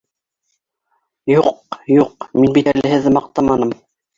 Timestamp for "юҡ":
1.33-1.51, 1.99-2.27